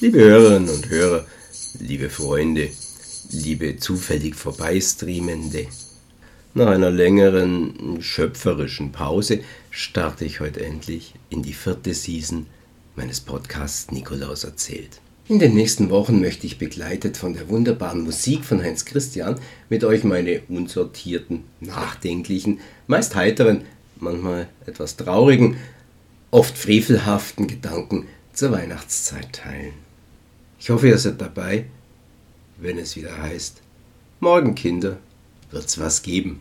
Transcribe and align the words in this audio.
Liebe 0.00 0.20
Hörerinnen 0.20 0.68
und 0.68 0.88
Hörer, 0.90 1.26
liebe 1.80 2.08
Freunde, 2.08 2.68
liebe 3.30 3.78
zufällig 3.78 4.36
Vorbeistreamende, 4.36 5.66
nach 6.54 6.68
einer 6.68 6.92
längeren 6.92 8.00
schöpferischen 8.00 8.92
Pause 8.92 9.40
starte 9.72 10.24
ich 10.24 10.38
heute 10.38 10.64
endlich 10.64 11.14
in 11.30 11.42
die 11.42 11.52
vierte 11.52 11.94
Season 11.94 12.46
meines 12.94 13.20
Podcasts 13.20 13.90
Nikolaus 13.90 14.44
erzählt. 14.44 15.00
In 15.26 15.40
den 15.40 15.54
nächsten 15.54 15.90
Wochen 15.90 16.20
möchte 16.20 16.46
ich 16.46 16.58
begleitet 16.58 17.16
von 17.16 17.34
der 17.34 17.48
wunderbaren 17.48 18.02
Musik 18.02 18.44
von 18.44 18.62
Heinz 18.62 18.84
Christian 18.84 19.40
mit 19.68 19.82
euch 19.82 20.04
meine 20.04 20.42
unsortierten, 20.48 21.42
nachdenklichen, 21.58 22.60
meist 22.86 23.16
heiteren, 23.16 23.62
manchmal 23.98 24.48
etwas 24.64 24.94
traurigen, 24.94 25.56
oft 26.30 26.56
frevelhaften 26.56 27.48
Gedanken 27.48 28.06
zur 28.32 28.52
Weihnachtszeit 28.52 29.32
teilen. 29.32 29.87
Ich 30.58 30.70
hoffe, 30.70 30.88
ihr 30.88 30.98
seid 30.98 31.20
dabei, 31.20 31.66
wenn 32.56 32.78
es 32.78 32.96
wieder 32.96 33.16
heißt, 33.16 33.62
morgen 34.20 34.54
Kinder 34.54 34.98
wird's 35.50 35.78
was 35.78 36.02
geben. 36.02 36.40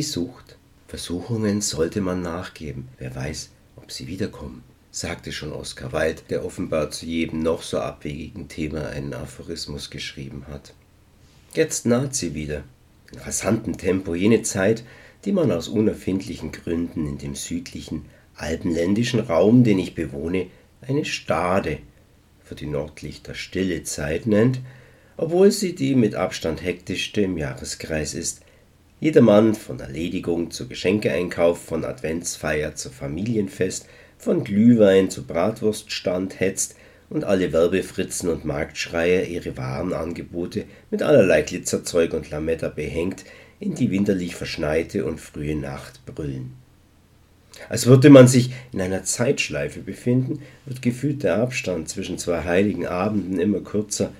Die 0.00 0.04
Sucht. 0.04 0.56
Versuchungen 0.88 1.60
sollte 1.60 2.00
man 2.00 2.22
nachgeben. 2.22 2.88
Wer 2.96 3.14
weiß, 3.14 3.50
ob 3.76 3.92
sie 3.92 4.06
wiederkommen, 4.06 4.64
sagte 4.90 5.30
schon 5.30 5.52
Oskar 5.52 5.92
Wilde, 5.92 6.22
der 6.30 6.42
offenbar 6.42 6.90
zu 6.90 7.04
jedem 7.04 7.42
noch 7.42 7.60
so 7.60 7.80
abwegigen 7.80 8.48
Thema 8.48 8.86
einen 8.86 9.12
Aphorismus 9.12 9.90
geschrieben 9.90 10.46
hat. 10.48 10.72
Jetzt 11.52 11.84
naht 11.84 12.14
sie 12.14 12.32
wieder, 12.32 12.64
in 13.12 13.18
rasantem 13.18 13.76
Tempo 13.76 14.14
jene 14.14 14.40
Zeit, 14.40 14.84
die 15.26 15.32
man 15.32 15.52
aus 15.52 15.68
unerfindlichen 15.68 16.50
Gründen 16.50 17.06
in 17.06 17.18
dem 17.18 17.34
südlichen, 17.34 18.06
alpenländischen 18.36 19.20
Raum, 19.20 19.64
den 19.64 19.78
ich 19.78 19.94
bewohne, 19.94 20.46
eine 20.80 21.04
Stade, 21.04 21.76
für 22.42 22.54
die 22.54 22.68
Nordlichter 22.68 23.34
stille 23.34 23.82
Zeit 23.82 24.24
nennt, 24.24 24.60
obwohl 25.18 25.50
sie 25.50 25.74
die 25.74 25.94
mit 25.94 26.14
Abstand 26.14 26.62
hektischste 26.62 27.20
im 27.20 27.36
Jahreskreis 27.36 28.14
ist, 28.14 28.40
Jedermann 29.00 29.54
von 29.54 29.80
Erledigung 29.80 30.50
zu 30.50 30.68
Geschenkeeinkauf, 30.68 31.64
von 31.64 31.86
Adventsfeier 31.86 32.74
zu 32.74 32.90
Familienfest, 32.90 33.86
von 34.18 34.44
Glühwein 34.44 35.08
zu 35.08 35.26
Bratwurststand 35.26 36.38
hetzt 36.38 36.76
und 37.08 37.24
alle 37.24 37.50
Werbefritzen 37.54 38.28
und 38.28 38.44
Marktschreier 38.44 39.24
ihre 39.24 39.56
Warenangebote 39.56 40.66
mit 40.90 41.02
allerlei 41.02 41.40
Glitzerzeug 41.40 42.12
und 42.12 42.28
Lametta 42.28 42.68
behängt 42.68 43.24
in 43.58 43.74
die 43.74 43.90
winterlich 43.90 44.36
verschneite 44.36 45.06
und 45.06 45.18
frühe 45.18 45.56
Nacht 45.56 46.04
brüllen. 46.04 46.52
Als 47.70 47.86
würde 47.86 48.10
man 48.10 48.28
sich 48.28 48.52
in 48.70 48.82
einer 48.82 49.04
Zeitschleife 49.04 49.80
befinden, 49.80 50.42
wird 50.66 50.82
gefühlt 50.82 51.22
der 51.22 51.38
Abstand 51.38 51.88
zwischen 51.88 52.18
zwei 52.18 52.44
heiligen 52.44 52.86
Abenden 52.86 53.40
immer 53.40 53.60
kürzer, 53.60 54.12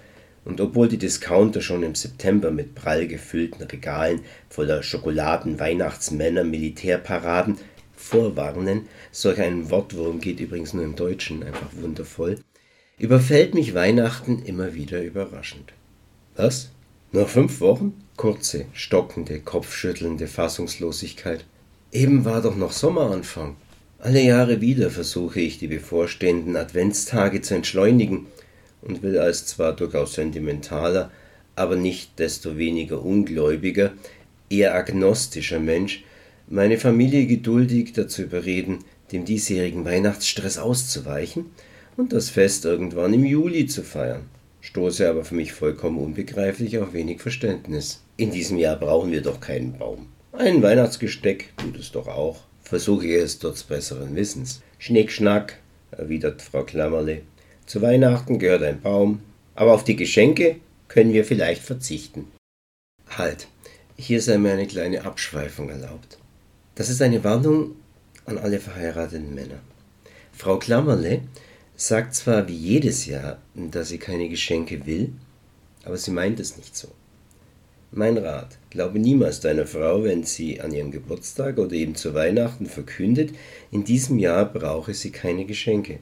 und 0.50 0.60
obwohl 0.60 0.88
die 0.88 0.98
Discounter 0.98 1.60
schon 1.60 1.84
im 1.84 1.94
September 1.94 2.50
mit 2.50 2.74
prall 2.74 3.06
gefüllten 3.06 3.62
Regalen 3.62 4.22
voller 4.48 4.82
Schokoladen, 4.82 5.60
Weihnachtsmänner, 5.60 6.42
Militärparaden 6.42 7.56
vorwarnen, 7.94 8.88
solch 9.12 9.40
ein 9.40 9.70
Wortwurm 9.70 10.20
geht 10.20 10.40
übrigens 10.40 10.74
nur 10.74 10.82
im 10.82 10.96
Deutschen 10.96 11.44
einfach 11.44 11.68
wundervoll, 11.80 12.40
überfällt 12.98 13.54
mich 13.54 13.74
Weihnachten 13.74 14.42
immer 14.44 14.74
wieder 14.74 15.00
überraschend. 15.00 15.72
Was? 16.34 16.70
Noch 17.12 17.28
fünf 17.28 17.60
Wochen? 17.60 18.02
Kurze, 18.16 18.64
stockende, 18.72 19.38
kopfschüttelnde 19.38 20.26
Fassungslosigkeit. 20.26 21.44
Eben 21.92 22.24
war 22.24 22.42
doch 22.42 22.56
noch 22.56 22.72
Sommeranfang. 22.72 23.54
Alle 24.00 24.20
Jahre 24.20 24.60
wieder 24.60 24.90
versuche 24.90 25.40
ich, 25.40 25.58
die 25.58 25.68
bevorstehenden 25.68 26.56
Adventstage 26.56 27.40
zu 27.40 27.54
entschleunigen 27.54 28.26
und 28.82 29.02
will 29.02 29.18
als 29.18 29.46
zwar 29.46 29.74
durchaus 29.74 30.14
sentimentaler, 30.14 31.10
aber 31.56 31.76
nicht 31.76 32.18
desto 32.18 32.56
weniger 32.56 33.02
ungläubiger, 33.04 33.92
eher 34.48 34.74
agnostischer 34.74 35.60
Mensch 35.60 36.04
meine 36.48 36.78
Familie 36.78 37.26
geduldig 37.26 37.92
dazu 37.92 38.22
überreden, 38.22 38.80
dem 39.12 39.24
diesjährigen 39.24 39.84
Weihnachtsstress 39.84 40.58
auszuweichen 40.58 41.46
und 41.96 42.12
das 42.12 42.30
Fest 42.30 42.64
irgendwann 42.64 43.14
im 43.14 43.24
Juli 43.24 43.66
zu 43.66 43.82
feiern. 43.82 44.22
Stoße 44.60 45.08
aber 45.08 45.24
für 45.24 45.34
mich 45.34 45.52
vollkommen 45.52 45.98
unbegreiflich 45.98 46.78
auf 46.78 46.92
wenig 46.92 47.20
Verständnis. 47.20 48.02
In 48.16 48.30
diesem 48.30 48.58
Jahr 48.58 48.76
brauchen 48.76 49.10
wir 49.10 49.22
doch 49.22 49.40
keinen 49.40 49.78
Baum. 49.78 50.08
Ein 50.32 50.62
Weihnachtsgesteck 50.62 51.52
tut 51.56 51.78
es 51.78 51.92
doch 51.92 52.08
auch. 52.08 52.40
Versuche 52.62 53.16
es 53.16 53.38
trotz 53.38 53.62
besseren 53.62 54.14
Wissens. 54.16 54.60
Schnickschnack, 54.78 55.58
erwidert 55.90 56.42
Frau 56.42 56.62
Klammerle, 56.64 57.22
zu 57.70 57.82
Weihnachten 57.82 58.40
gehört 58.40 58.64
ein 58.64 58.80
Baum, 58.80 59.20
aber 59.54 59.74
auf 59.74 59.84
die 59.84 59.94
Geschenke 59.94 60.56
können 60.88 61.12
wir 61.12 61.24
vielleicht 61.24 61.62
verzichten. 61.62 62.26
Halt, 63.16 63.46
hier 63.96 64.20
sei 64.20 64.38
mir 64.38 64.50
eine 64.50 64.66
kleine 64.66 65.04
Abschweifung 65.04 65.68
erlaubt. 65.68 66.18
Das 66.74 66.88
ist 66.90 67.00
eine 67.00 67.22
Warnung 67.22 67.76
an 68.26 68.38
alle 68.38 68.58
verheirateten 68.58 69.36
Männer. 69.36 69.60
Frau 70.32 70.58
Klammerle 70.58 71.20
sagt 71.76 72.16
zwar 72.16 72.48
wie 72.48 72.56
jedes 72.56 73.06
Jahr, 73.06 73.38
dass 73.54 73.90
sie 73.90 73.98
keine 73.98 74.28
Geschenke 74.28 74.84
will, 74.84 75.12
aber 75.84 75.96
sie 75.96 76.10
meint 76.10 76.40
es 76.40 76.56
nicht 76.56 76.76
so. 76.76 76.88
Mein 77.92 78.18
Rat, 78.18 78.58
glaube 78.70 78.98
niemals 78.98 79.38
deiner 79.38 79.68
Frau, 79.68 80.02
wenn 80.02 80.24
sie 80.24 80.60
an 80.60 80.72
ihrem 80.72 80.90
Geburtstag 80.90 81.56
oder 81.58 81.74
eben 81.74 81.94
zu 81.94 82.14
Weihnachten 82.14 82.66
verkündet, 82.66 83.30
in 83.70 83.84
diesem 83.84 84.18
Jahr 84.18 84.44
brauche 84.44 84.92
sie 84.92 85.12
keine 85.12 85.44
Geschenke. 85.44 86.00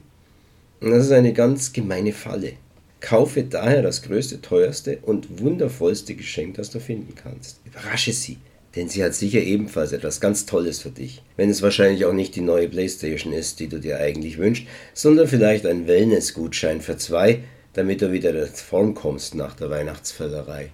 Das 0.81 1.05
ist 1.05 1.11
eine 1.11 1.33
ganz 1.33 1.73
gemeine 1.73 2.13
Falle. 2.13 2.53
Kaufe 3.01 3.43
daher 3.43 3.81
das 3.81 4.01
größte, 4.01 4.41
teuerste 4.41 4.99
und 5.01 5.41
wundervollste 5.41 6.15
Geschenk, 6.15 6.55
das 6.55 6.69
du 6.69 6.79
finden 6.79 7.15
kannst. 7.15 7.59
Überrasche 7.65 8.13
sie, 8.13 8.37
denn 8.75 8.87
sie 8.87 9.03
hat 9.03 9.13
sicher 9.13 9.41
ebenfalls 9.41 9.91
etwas 9.91 10.21
ganz 10.21 10.45
Tolles 10.45 10.79
für 10.79 10.89
dich. 10.89 11.21
Wenn 11.35 11.49
es 11.49 11.61
wahrscheinlich 11.61 12.05
auch 12.05 12.13
nicht 12.13 12.35
die 12.35 12.41
neue 12.41 12.69
Playstation 12.69 13.33
ist, 13.33 13.59
die 13.59 13.67
du 13.67 13.79
dir 13.79 13.97
eigentlich 13.97 14.37
wünschst, 14.37 14.67
sondern 14.93 15.27
vielleicht 15.27 15.65
ein 15.65 15.87
Wellness-Gutschein 15.87 16.81
für 16.81 16.97
zwei, 16.97 17.43
damit 17.73 18.01
du 18.01 18.11
wieder 18.11 18.33
in 18.33 18.47
Form 18.47 18.93
kommst 18.93 19.35
nach 19.35 19.55
der 19.55 19.69
Weihnachtsvöllerei. 19.69 20.71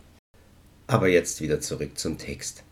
Aber 0.88 1.08
jetzt 1.08 1.42
wieder 1.42 1.62
zurück 1.62 1.98
zum 1.98 2.20
Text. 2.20 2.64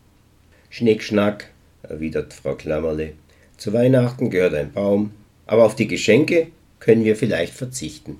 Schnickschnack, 0.70 1.50
erwidert 1.82 2.32
Frau 2.32 2.54
Klammerle. 2.54 3.12
Zu 3.56 3.72
Weihnachten 3.72 4.30
gehört 4.30 4.54
ein 4.54 4.72
Baum, 4.72 5.12
aber 5.46 5.64
auf 5.64 5.74
die 5.74 5.88
Geschenke 5.88 6.48
können 6.84 7.04
wir 7.04 7.16
vielleicht 7.16 7.54
verzichten. 7.54 8.18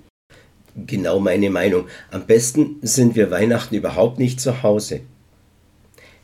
Genau 0.75 1.21
meine 1.21 1.51
Meinung. 1.51 1.87
Am 2.11 2.27
besten 2.27 2.77
sind 2.81 3.15
wir 3.15 3.31
Weihnachten 3.31 3.75
überhaupt 3.75 4.19
nicht 4.19 4.41
zu 4.41 4.63
Hause. 4.63 5.01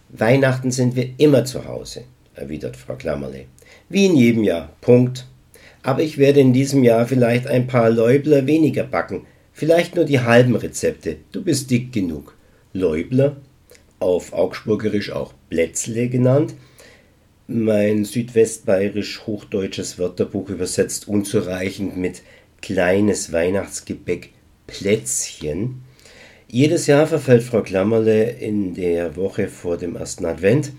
Weihnachten 0.08 0.70
sind 0.70 0.96
wir 0.96 1.10
immer 1.18 1.44
zu 1.44 1.66
Hause, 1.66 2.04
erwidert 2.34 2.78
Frau 2.78 2.94
Klammerle. 2.94 3.44
Wie 3.90 4.06
in 4.06 4.16
jedem 4.16 4.42
Jahr. 4.42 4.72
Punkt. 4.80 5.26
Aber 5.82 6.02
ich 6.02 6.16
werde 6.16 6.40
in 6.40 6.54
diesem 6.54 6.82
Jahr 6.82 7.06
vielleicht 7.06 7.46
ein 7.46 7.66
paar 7.66 7.90
Läubler 7.90 8.46
weniger 8.46 8.84
backen. 8.84 9.26
Vielleicht 9.52 9.94
nur 9.94 10.06
die 10.06 10.20
halben 10.20 10.56
Rezepte. 10.56 11.16
Du 11.32 11.44
bist 11.44 11.70
dick 11.70 11.92
genug. 11.92 12.34
Läubler, 12.72 13.36
auf 13.98 14.32
Augsburgerisch 14.32 15.12
auch 15.12 15.34
Plätzle 15.50 16.08
genannt, 16.08 16.54
mein 17.50 18.04
südwestbayerisch-hochdeutsches 18.04 19.98
Wörterbuch 19.98 20.50
übersetzt 20.50 21.08
unzureichend 21.08 21.96
mit 21.96 22.22
kleines 22.62 23.32
Weihnachtsgebäck 23.32 24.30
Plätzchen. 24.66 25.82
Jedes 26.48 26.86
Jahr 26.86 27.06
verfällt 27.06 27.42
Frau 27.42 27.62
Klammerle 27.62 28.30
in 28.30 28.74
der 28.74 29.16
Woche 29.16 29.48
vor 29.48 29.76
dem 29.76 29.96
ersten 29.96 30.24
Advent 30.24 30.72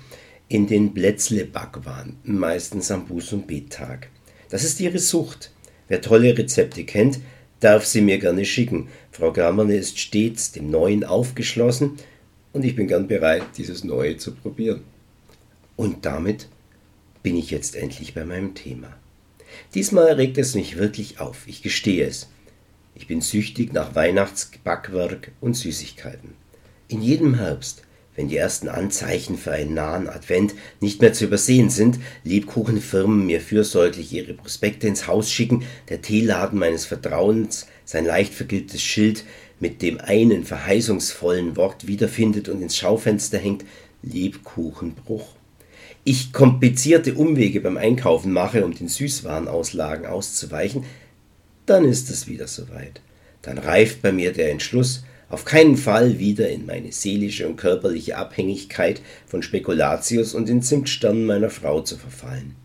in 0.47 0.67
den 0.67 0.93
Plätzle-Backwahn, 0.93 2.17
meistens 2.23 2.91
am 2.91 3.07
Buß- 3.07 3.33
und 3.33 3.47
Bettag. 3.47 4.09
Das 4.49 4.63
ist 4.63 4.79
ihre 4.81 4.99
Sucht. 4.99 5.51
Wer 5.87 6.01
tolle 6.01 6.37
Rezepte 6.37 6.83
kennt, 6.83 7.19
darf 7.61 7.85
sie 7.85 8.01
mir 8.01 8.17
gerne 8.17 8.43
schicken. 8.43 8.89
Frau 9.11 9.31
Klammerle 9.31 9.77
ist 9.77 9.97
stets 9.97 10.51
dem 10.51 10.69
Neuen 10.69 11.03
aufgeschlossen 11.03 11.97
und 12.53 12.65
ich 12.65 12.75
bin 12.75 12.87
gern 12.87 13.07
bereit, 13.07 13.43
dieses 13.57 13.83
Neue 13.83 14.17
zu 14.17 14.33
probieren. 14.33 14.81
Und 15.77 16.05
damit 16.05 16.49
bin 17.23 17.37
ich 17.37 17.51
jetzt 17.51 17.75
endlich 17.75 18.13
bei 18.13 18.25
meinem 18.25 18.55
Thema. 18.55 19.00
Diesmal 19.73 20.13
regt 20.13 20.37
es 20.37 20.55
mich 20.55 20.77
wirklich 20.77 21.19
auf, 21.19 21.43
ich 21.47 21.61
gestehe 21.61 22.05
es. 22.05 22.29
Ich 22.95 23.07
bin 23.07 23.21
süchtig 23.21 23.73
nach 23.73 23.95
Weihnachtsbackwerk 23.95 25.31
und 25.39 25.55
Süßigkeiten. 25.55 26.33
In 26.87 27.01
jedem 27.01 27.35
Herbst, 27.35 27.83
wenn 28.15 28.27
die 28.27 28.37
ersten 28.37 28.67
Anzeichen 28.67 29.37
für 29.37 29.51
einen 29.51 29.73
nahen 29.73 30.09
Advent 30.09 30.53
nicht 30.81 31.01
mehr 31.01 31.13
zu 31.13 31.25
übersehen 31.25 31.69
sind, 31.69 31.99
Lebkuchenfirmen 32.23 33.25
mir 33.25 33.39
fürsorglich 33.39 34.11
ihre 34.11 34.33
Prospekte 34.33 34.87
ins 34.87 35.07
Haus 35.07 35.31
schicken, 35.31 35.63
der 35.89 36.01
Teeladen 36.01 36.59
meines 36.59 36.85
Vertrauens 36.85 37.67
sein 37.85 38.05
leicht 38.05 38.33
vergilbtes 38.33 38.81
Schild 38.81 39.23
mit 39.59 39.81
dem 39.81 39.99
einen 39.99 40.43
verheißungsvollen 40.43 41.55
Wort 41.55 41.87
wiederfindet 41.87 42.49
und 42.49 42.61
ins 42.61 42.77
Schaufenster 42.77 43.37
hängt, 43.37 43.63
Lebkuchenbruch. 44.01 45.35
Ich 46.03 46.33
komplizierte 46.33 47.13
Umwege 47.13 47.61
beim 47.61 47.77
Einkaufen 47.77 48.31
mache, 48.33 48.65
um 48.65 48.73
den 48.73 48.87
Süßwarenauslagen 48.87 50.07
auszuweichen, 50.07 50.83
dann 51.67 51.85
ist 51.85 52.09
es 52.09 52.27
wieder 52.27 52.47
soweit. 52.47 53.01
Dann 53.43 53.59
reift 53.59 54.01
bei 54.01 54.11
mir 54.11 54.33
der 54.33 54.51
Entschluss, 54.51 55.03
auf 55.29 55.45
keinen 55.45 55.77
Fall 55.77 56.17
wieder 56.17 56.49
in 56.49 56.65
meine 56.65 56.91
seelische 56.91 57.47
und 57.47 57.55
körperliche 57.55 58.17
Abhängigkeit 58.17 59.01
von 59.27 59.43
Spekulatius 59.43 60.33
und 60.33 60.49
den 60.49 60.61
Zimtsternen 60.61 61.25
meiner 61.25 61.49
Frau 61.49 61.81
zu 61.81 61.97
verfallen. 61.97 62.55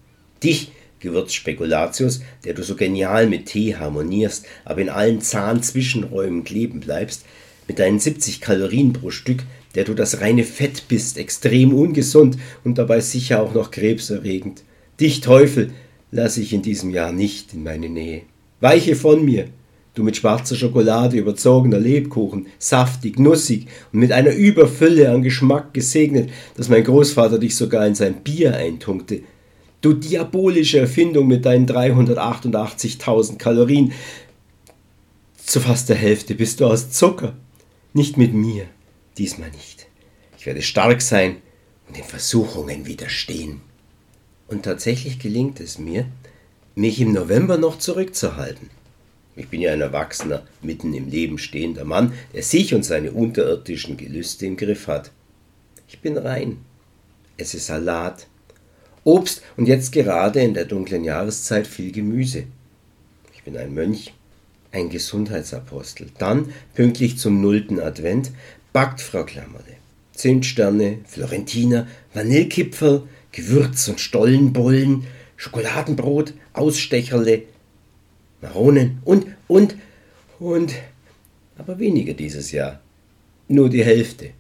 Dich, 0.43 0.73
Gewürzspekulatius, 1.01 2.23
der 2.45 2.55
du 2.55 2.65
so 2.65 2.75
genial 2.75 3.27
mit 3.27 3.47
Tee 3.47 3.77
harmonierst, 3.77 4.47
aber 4.65 4.81
in 4.81 4.89
allen 4.89 5.21
Zahnzwischenräumen 5.21 6.43
kleben 6.43 6.81
bleibst, 6.81 7.25
mit 7.69 7.79
deinen 7.79 8.01
70 8.01 8.41
Kalorien 8.41 8.93
pro 8.93 9.11
Stück, 9.11 9.45
der 9.75 9.85
du 9.85 9.95
das 9.95 10.21
reine 10.21 10.45
Fett 10.45 10.85
bist, 10.89 11.19
extrem 11.19 11.75
ungesund 11.75 12.39
und 12.65 12.79
dabei 12.79 13.01
sicher 13.01 13.43
auch 13.43 13.55
noch 13.55 13.71
krebserregend. 13.71 14.63
Dich, 15.01 15.21
Teufel, 15.21 15.71
lasse 16.11 16.41
ich 16.41 16.53
in 16.53 16.63
diesem 16.63 16.91
Jahr 16.91 17.13
nicht 17.13 17.55
in 17.55 17.63
meine 17.63 17.89
Nähe. 17.89 18.23
Weiche 18.61 18.97
von 18.97 19.25
mir, 19.25 19.49
du 19.95 20.03
mit 20.03 20.17
schwarzer 20.17 20.57
Schokolade 20.57 21.17
überzogener 21.17 21.79
Lebkuchen, 21.79 22.47
saftig, 22.59 23.19
nussig 23.19 23.67
und 23.93 24.01
mit 24.01 24.13
einer 24.13 24.33
Überfülle 24.33 25.11
an 25.11 25.23
Geschmack 25.23 25.75
gesegnet, 25.75 26.31
dass 26.57 26.69
mein 26.69 26.85
Großvater 26.85 27.39
dich 27.39 27.57
sogar 27.57 27.87
in 27.87 27.95
sein 27.95 28.23
Bier 28.23 28.55
eintunkte. 28.57 29.21
Du 29.81 29.93
diabolische 29.93 30.79
Erfindung 30.79 31.27
mit 31.27 31.45
deinen 31.45 31.67
388.000 31.67 33.37
Kalorien. 33.37 33.93
Zu 35.37 35.61
fast 35.61 35.89
der 35.89 35.97
Hälfte 35.97 36.35
bist 36.35 36.61
du 36.61 36.67
aus 36.67 36.91
Zucker. 36.91 37.35
Nicht 37.93 38.17
mit 38.17 38.35
mir, 38.35 38.65
diesmal 39.19 39.51
nicht. 39.51 39.87
Ich 40.39 40.47
werde 40.47 40.63
stark 40.63 41.03
sein 41.03 41.37
und 41.89 41.97
den 41.97 42.05
Versuchungen 42.05 42.87
widerstehen. 42.87 43.61
Und 44.49 44.65
tatsächlich 44.65 45.19
gelingt 45.19 45.61
es 45.61 45.79
mir, 45.79 46.07
mich 46.75 47.01
im 47.01 47.13
November 47.13 47.59
noch 47.59 47.79
zurückzuhalten. 47.79 48.71
Ich 49.35 49.49
bin 49.49 49.61
ja 49.61 49.73
ein 49.73 49.81
erwachsener, 49.81 50.47
mitten 50.63 50.95
im 50.95 51.09
Leben 51.09 51.39
stehender 51.39 51.85
Mann, 51.85 52.13
der 52.33 52.43
sich 52.43 52.75
und 52.75 52.85
seine 52.85 53.13
unterirdischen 53.13 53.97
Gelüste 53.97 54.47
im 54.47 54.57
Griff 54.57 54.87
hat. 54.87 55.11
Ich 55.89 56.01
bin 56.01 56.17
rein, 56.17 56.59
esse 57.37 57.59
Salat, 57.59 58.29
Obst 59.05 59.43
und 59.57 59.69
jetzt 59.69 59.93
gerade 59.93 60.41
in 60.41 60.55
der 60.55 60.65
dunklen 60.65 61.05
Jahreszeit 61.05 61.67
viel 61.67 61.93
Gemüse. 61.93 62.45
Ich 63.35 63.43
bin 63.45 63.57
ein 63.57 63.73
Mönch, 63.73 64.15
ein 64.73 64.91
Gesundheitsapostel. 64.91 66.09
Dann, 66.19 66.53
pünktlich 66.75 67.19
zum 67.19 67.41
nullten 67.41 67.79
Advent, 67.79 68.33
backt 68.77 69.01
Frau 69.01 69.25
Klammerle. 69.25 69.79
Zimtsterne, 70.13 70.99
Florentiner, 71.07 71.87
Vanillekipferl, 72.13 73.05
Gewürz- 73.33 73.89
und 73.89 74.01
Stollenbollen, 74.01 75.07
Schokoladenbrot, 75.39 76.35
Ausstecherle, 76.53 77.45
Maronen 78.43 78.99
und, 79.07 79.29
und, 79.49 79.77
und, 80.39 80.75
aber 81.57 81.79
weniger 81.79 82.13
dieses 82.13 82.53
Jahr. 82.53 82.81
Nur 83.49 83.71
die 83.71 83.83
Hälfte. 83.83 84.33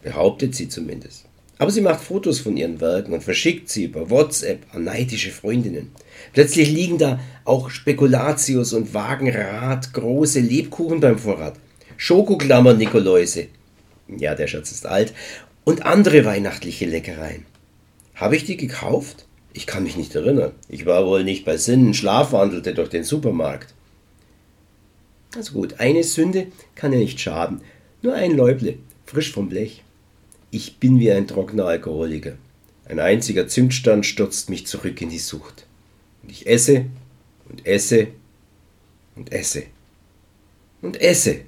Behauptet 0.00 0.54
sie 0.54 0.70
zumindest. 0.70 1.26
Aber 1.58 1.70
sie 1.70 1.82
macht 1.82 2.00
Fotos 2.00 2.40
von 2.40 2.56
ihren 2.56 2.80
Werken 2.80 3.12
und 3.12 3.22
verschickt 3.22 3.68
sie 3.68 3.84
über 3.84 4.08
WhatsApp 4.08 4.62
an 4.72 4.84
neidische 4.84 5.30
Freundinnen. 5.30 5.90
Plötzlich 6.32 6.70
liegen 6.70 6.96
da 6.96 7.20
auch 7.44 7.68
Spekulatius 7.68 8.72
und 8.72 8.94
Wagenrad 8.94 9.92
große 9.92 10.40
Lebkuchen 10.40 11.00
beim 11.00 11.18
Vorrat. 11.18 11.58
Schokoklammer 12.04 12.74
Nikoläuse. 12.74 13.46
Ja, 14.08 14.34
der 14.34 14.48
Schatz 14.48 14.72
ist 14.72 14.86
alt. 14.86 15.14
Und 15.62 15.86
andere 15.86 16.24
weihnachtliche 16.24 16.84
Leckereien. 16.84 17.46
Habe 18.16 18.34
ich 18.34 18.44
die 18.44 18.56
gekauft? 18.56 19.24
Ich 19.52 19.68
kann 19.68 19.84
mich 19.84 19.96
nicht 19.96 20.12
erinnern. 20.16 20.50
Ich 20.68 20.84
war 20.84 21.06
wohl 21.06 21.22
nicht 21.22 21.44
bei 21.44 21.56
Sinnen, 21.56 21.94
schlafwandelte 21.94 22.74
durch 22.74 22.88
den 22.88 23.04
Supermarkt. 23.04 23.72
Also 25.36 25.52
gut, 25.52 25.78
eine 25.78 26.02
Sünde 26.02 26.48
kann 26.74 26.92
ja 26.92 26.98
nicht 26.98 27.20
schaden. 27.20 27.60
Nur 28.02 28.14
ein 28.14 28.36
Läuble, 28.36 28.78
frisch 29.06 29.30
vom 29.30 29.48
Blech. 29.48 29.84
Ich 30.50 30.78
bin 30.78 30.98
wie 30.98 31.12
ein 31.12 31.28
trockener 31.28 31.66
Alkoholiker. 31.66 32.32
Ein 32.84 32.98
einziger 32.98 33.46
Zimtstand 33.46 34.06
stürzt 34.06 34.50
mich 34.50 34.66
zurück 34.66 35.00
in 35.00 35.10
die 35.10 35.20
Sucht. 35.20 35.68
Und 36.24 36.32
ich 36.32 36.48
esse 36.48 36.86
und 37.48 37.64
esse 37.64 38.08
und 39.14 39.30
esse 39.30 39.62
und 40.80 41.00
esse 41.00 41.42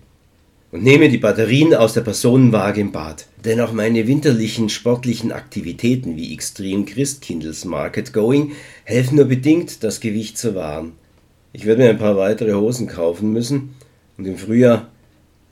und 0.75 0.83
nehme 0.83 1.09
die 1.09 1.19
Batterien 1.19 1.73
aus 1.73 1.93
der 1.93 2.01
Personenwaage 2.01 2.81
im 2.81 2.91
Bad. 2.91 3.29
Denn 3.45 3.61
auch 3.61 3.71
meine 3.71 4.09
winterlichen 4.09 4.69
sportlichen 4.69 5.31
Aktivitäten 5.31 6.17
wie 6.17 6.35
Extreme 6.35 6.85
Christkindles 6.85 7.65
Market 7.65 8.13
Going 8.13 8.57
helfen 8.83 9.15
nur 9.15 9.27
bedingt, 9.27 9.85
das 9.85 10.01
Gewicht 10.01 10.37
zu 10.37 10.57
wahren. 10.57 10.95
Ich 11.53 11.65
werde 11.65 11.85
mir 11.85 11.91
ein 11.91 11.99
paar 11.99 12.17
weitere 12.17 12.55
Hosen 12.55 12.89
kaufen 12.89 13.33
müssen 13.33 13.77
und 14.19 14.27
im 14.27 14.37
Frühjahr 14.37 14.91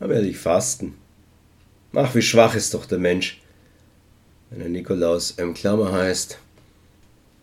werde 0.01 0.27
ich 0.27 0.39
fasten. 0.39 0.95
Ach, 1.93 2.13
wie 2.17 2.23
schwach 2.23 2.57
ist 2.57 2.75
doch 2.75 2.85
der 2.85 2.99
Mensch, 2.99 3.41
wenn 4.51 4.61
er 4.61 4.71
Nikolaus 4.71 5.35
M. 5.37 5.55
Klammer 5.55 5.93
heißt. 5.93 6.37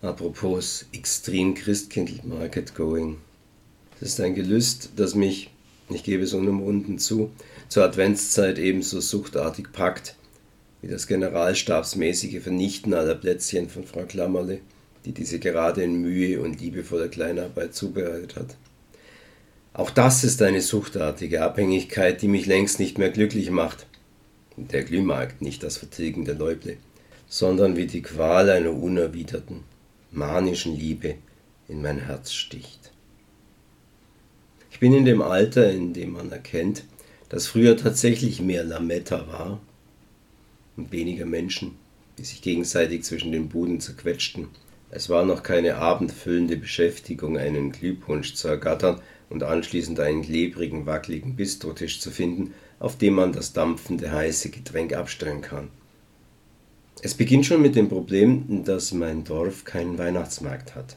Apropos 0.02 0.86
Extreme 0.92 1.54
Christkindl 1.54 2.28
Market 2.28 2.76
Going. 2.76 3.20
Es 4.02 4.10
ist 4.10 4.20
ein 4.20 4.36
Gelüst, 4.36 4.90
das 4.98 5.16
mich, 5.16 5.50
ich 5.90 6.04
gebe 6.04 6.24
es 6.24 6.34
unumwunden 6.34 7.00
zu, 7.00 7.32
zur 7.68 7.84
Adventszeit 7.84 8.60
ebenso 8.60 9.00
suchtartig 9.00 9.72
packt, 9.72 10.16
wie 10.82 10.88
das 10.88 11.08
generalstabsmäßige 11.08 12.42
Vernichten 12.42 12.94
aller 12.94 13.16
Plätzchen 13.16 13.70
von 13.70 13.86
Frau 13.86 14.04
Klammerle, 14.04 14.60
die 15.06 15.12
diese 15.12 15.40
gerade 15.40 15.84
in 15.84 16.02
Mühe 16.02 16.42
und 16.42 16.62
liebevoller 16.62 17.08
Kleinarbeit 17.08 17.74
zubereitet 17.74 18.36
hat. 18.36 18.56
Auch 19.74 19.90
das 19.90 20.24
ist 20.24 20.42
eine 20.42 20.62
suchtartige 20.62 21.42
Abhängigkeit, 21.42 22.22
die 22.22 22.28
mich 22.28 22.46
längst 22.46 22.80
nicht 22.80 22.98
mehr 22.98 23.10
glücklich 23.10 23.50
macht. 23.50 23.86
Der 24.58 24.84
Glühmarkt, 24.84 25.42
nicht 25.42 25.64
das 25.64 25.78
Vertilgen 25.78 26.26
der 26.26 26.36
Läuble, 26.36 26.78
sondern 27.28 27.78
wie 27.78 27.88
die 27.88 28.02
Qual 28.02 28.50
einer 28.50 28.74
unerwiderten, 28.74 29.64
manischen 30.12 30.76
Liebe 30.76 31.16
in 31.68 31.82
mein 31.82 32.00
Herz 32.00 32.34
sticht. 32.34 32.92
Ich 34.80 34.82
bin 34.82 34.94
in 34.94 35.04
dem 35.04 35.22
Alter, 35.22 35.70
in 35.70 35.92
dem 35.92 36.14
man 36.14 36.32
erkennt, 36.32 36.86
dass 37.28 37.48
früher 37.48 37.76
tatsächlich 37.76 38.40
mehr 38.40 38.64
Lametta 38.64 39.28
war 39.28 39.60
und 40.78 40.94
weniger 40.94 41.26
Menschen, 41.26 41.76
die 42.18 42.24
sich 42.24 42.42
gegenseitig 42.42 43.04
zwischen 43.04 43.34
den 43.34 43.50
Buden 43.50 43.82
zerquetschten. 43.82 44.48
Es 44.90 45.10
war 45.10 45.26
noch 45.26 45.44
keine 45.44 45.76
abendfüllende 45.76 46.56
Beschäftigung, 46.56 47.38
einen 47.38 47.74
Glühpunsch 47.74 48.36
zu 48.36 48.48
ergattern 48.48 49.02
und 49.30 49.44
anschließend 49.44 50.00
einen 50.00 50.22
klebrigen, 50.22 50.86
wackeligen 50.86 51.36
Bistrotisch 51.36 52.00
zu 52.00 52.10
finden, 52.10 52.54
auf 52.80 52.98
dem 52.98 53.16
man 53.16 53.34
das 53.34 53.52
dampfende, 53.52 54.10
heiße 54.14 54.50
Getränk 54.50 54.94
abstellen 54.94 55.42
kann. 55.42 55.68
Es 57.02 57.16
beginnt 57.16 57.46
schon 57.46 57.62
mit 57.62 57.76
dem 57.76 57.90
Problem, 57.90 58.64
dass 58.64 58.94
mein 58.94 59.26
Dorf 59.26 59.66
keinen 59.66 59.98
Weihnachtsmarkt 59.98 60.74
hat. 60.74 60.96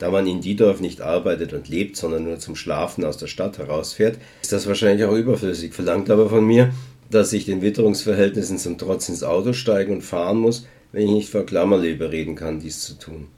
Da 0.00 0.10
man 0.10 0.26
in 0.26 0.40
Diedorf 0.40 0.80
nicht 0.80 1.02
arbeitet 1.02 1.52
und 1.52 1.68
lebt, 1.68 1.94
sondern 1.94 2.24
nur 2.24 2.38
zum 2.38 2.56
Schlafen 2.56 3.04
aus 3.04 3.18
der 3.18 3.26
Stadt 3.26 3.58
herausfährt, 3.58 4.16
ist 4.40 4.50
das 4.50 4.66
wahrscheinlich 4.66 5.04
auch 5.04 5.14
überflüssig, 5.14 5.74
verlangt 5.74 6.10
aber 6.10 6.30
von 6.30 6.44
mir, 6.44 6.72
dass 7.10 7.34
ich 7.34 7.44
den 7.44 7.60
Witterungsverhältnissen 7.60 8.56
zum 8.56 8.78
Trotz 8.78 9.10
ins 9.10 9.22
Auto 9.22 9.52
steigen 9.52 9.92
und 9.92 10.00
fahren 10.02 10.38
muss, 10.38 10.66
wenn 10.92 11.02
ich 11.02 11.10
nicht 11.10 11.28
vor 11.28 11.44
Klammerle 11.44 11.90
überreden 11.90 12.34
kann, 12.34 12.60
dies 12.60 12.80
zu 12.80 12.94
tun. 12.94 13.28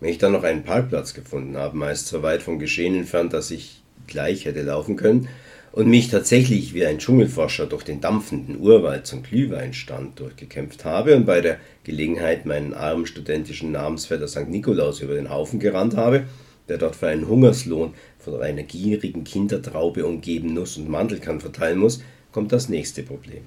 Wenn 0.00 0.08
ich 0.08 0.16
dann 0.16 0.32
noch 0.32 0.42
einen 0.42 0.64
Parkplatz 0.64 1.12
gefunden 1.12 1.58
habe, 1.58 1.76
meist 1.76 2.06
so 2.06 2.22
weit 2.22 2.42
vom 2.42 2.58
Geschehen 2.58 2.96
entfernt, 2.96 3.34
dass 3.34 3.50
ich 3.50 3.82
gleich 4.06 4.46
hätte 4.46 4.62
laufen 4.62 4.96
können, 4.96 5.28
und 5.72 5.88
mich 5.88 6.08
tatsächlich 6.08 6.74
wie 6.74 6.84
ein 6.84 6.98
Dschungelforscher 6.98 7.66
durch 7.66 7.84
den 7.84 8.00
dampfenden 8.00 8.60
Urwald 8.60 9.06
zum 9.06 9.22
Glühweinstand 9.22 10.18
durchgekämpft 10.18 10.84
habe 10.84 11.14
und 11.14 11.26
bei 11.26 11.40
der 11.40 11.58
Gelegenheit 11.84 12.44
meinen 12.44 12.74
armen 12.74 13.06
studentischen 13.06 13.72
Namensvetter 13.72 14.26
St. 14.26 14.48
Nikolaus 14.48 15.00
über 15.00 15.14
den 15.14 15.30
Haufen 15.30 15.60
gerannt 15.60 15.96
habe, 15.96 16.24
der 16.68 16.78
dort 16.78 16.96
für 16.96 17.08
einen 17.08 17.28
Hungerslohn 17.28 17.94
von 18.18 18.40
einer 18.40 18.62
gierigen 18.62 19.24
Kindertraube 19.24 20.04
umgeben 20.04 20.54
Nuss 20.54 20.76
und 20.76 20.88
Mandelkern 20.88 21.40
verteilen 21.40 21.78
muss, 21.78 22.02
kommt 22.32 22.52
das 22.52 22.68
nächste 22.68 23.02
Problem. 23.02 23.42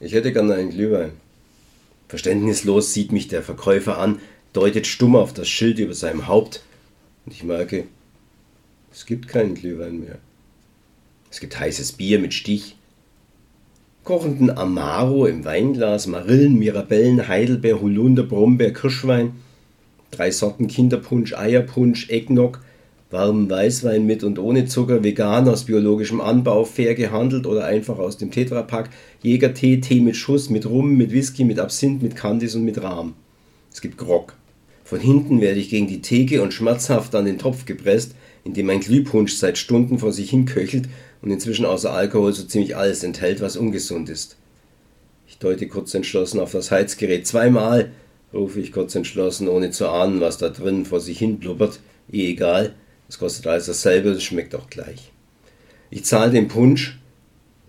Ich 0.00 0.12
hätte 0.12 0.32
gern 0.32 0.50
einen 0.50 0.70
Glühwein. 0.70 1.12
Verständnislos 2.08 2.92
sieht 2.92 3.12
mich 3.12 3.28
der 3.28 3.42
Verkäufer 3.42 3.98
an, 3.98 4.20
deutet 4.52 4.86
stumm 4.86 5.16
auf 5.16 5.32
das 5.32 5.48
Schild 5.48 5.78
über 5.78 5.94
seinem 5.94 6.26
Haupt 6.26 6.62
und 7.24 7.32
ich 7.32 7.44
merke, 7.44 7.84
es 8.92 9.06
gibt 9.06 9.28
keinen 9.28 9.54
Glühwein 9.54 10.00
mehr. 10.00 10.18
Es 11.32 11.40
gibt 11.40 11.58
heißes 11.58 11.92
Bier 11.92 12.18
mit 12.18 12.34
Stich, 12.34 12.76
kochenden 14.04 14.50
Amaro 14.50 15.24
im 15.24 15.46
Weinglas, 15.46 16.06
Marillen, 16.06 16.58
Mirabellen, 16.58 17.26
Heidelbeer, 17.26 17.80
Holunder, 17.80 18.22
Brombeer, 18.22 18.74
Kirschwein, 18.74 19.32
drei 20.10 20.30
Sorten 20.30 20.66
Kinderpunsch, 20.66 21.32
Eierpunsch, 21.32 22.10
Eggnog, 22.10 22.60
warmen 23.10 23.48
Weißwein 23.48 24.04
mit 24.04 24.24
und 24.24 24.38
ohne 24.38 24.66
Zucker, 24.66 25.02
vegan 25.02 25.48
aus 25.48 25.64
biologischem 25.64 26.20
Anbau, 26.20 26.66
fair 26.66 26.94
gehandelt 26.94 27.46
oder 27.46 27.64
einfach 27.64 27.98
aus 27.98 28.18
dem 28.18 28.30
Tetrapack, 28.30 28.90
Jägertee, 29.22 29.80
Tee 29.80 30.00
mit 30.00 30.16
Schuss, 30.16 30.50
mit 30.50 30.68
Rum, 30.68 30.98
mit 30.98 31.12
Whisky, 31.12 31.44
mit 31.44 31.58
Absinth, 31.58 32.02
mit 32.02 32.14
Candice 32.14 32.56
und 32.56 32.66
mit 32.66 32.82
Rahm. 32.82 33.14
Es 33.72 33.80
gibt 33.80 33.96
Grog. 33.96 34.34
Von 34.84 35.00
hinten 35.00 35.40
werde 35.40 35.60
ich 35.60 35.70
gegen 35.70 35.86
die 35.86 36.02
Theke 36.02 36.42
und 36.42 36.52
schmerzhaft 36.52 37.14
an 37.14 37.24
den 37.24 37.38
Topf 37.38 37.64
gepresst, 37.64 38.14
in 38.44 38.52
dem 38.52 38.66
mein 38.66 38.80
Glühpunsch 38.80 39.32
seit 39.32 39.56
Stunden 39.56 39.98
vor 39.98 40.12
sich 40.12 40.28
hin 40.28 40.44
köchelt 40.44 40.88
und 41.22 41.30
inzwischen 41.30 41.64
außer 41.64 41.92
Alkohol 41.92 42.32
so 42.32 42.44
ziemlich 42.44 42.76
alles 42.76 43.04
enthält, 43.04 43.40
was 43.40 43.56
ungesund 43.56 44.08
ist. 44.10 44.36
Ich 45.26 45.38
deute 45.38 45.68
kurz 45.68 45.94
entschlossen 45.94 46.40
auf 46.40 46.52
das 46.52 46.70
Heizgerät. 46.70 47.26
Zweimal 47.26 47.92
rufe 48.34 48.60
ich 48.60 48.72
kurz 48.72 48.94
entschlossen, 48.94 49.48
ohne 49.48 49.70
zu 49.70 49.88
ahnen, 49.88 50.20
was 50.20 50.38
da 50.38 50.50
drin 50.50 50.84
vor 50.84 51.00
sich 51.00 51.18
hin 51.18 51.38
blubbert. 51.38 51.80
Eh 52.12 52.30
egal, 52.30 52.74
es 53.08 53.18
kostet 53.18 53.46
alles 53.46 53.66
dasselbe, 53.66 54.10
es 54.10 54.22
schmeckt 54.22 54.54
auch 54.54 54.68
gleich. 54.68 55.12
Ich 55.90 56.04
zahle 56.04 56.32
den 56.32 56.48
Punsch 56.48 56.98